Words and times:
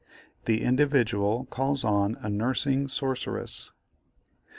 The 0.45 0.63
Individual 0.63 1.45
calls 1.51 1.83
on 1.83 2.17
a 2.21 2.27
Nursing 2.27 2.87
Sorceress. 2.87 3.69